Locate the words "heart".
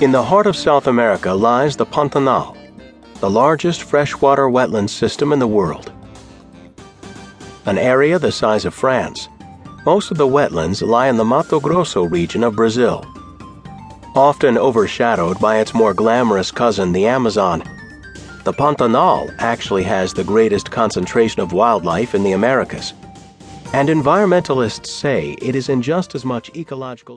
0.22-0.46